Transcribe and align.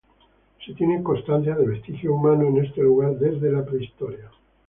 Se 0.65 0.73
tiene 0.73 1.03
constancia 1.03 1.53
de 1.55 1.63
vestigios 1.67 2.11
humanos 2.15 2.45
en 2.47 2.65
este 2.65 2.81
lugar 2.81 3.19
desde 3.19 3.51
la 3.51 3.63
prehistoria. 3.63 4.31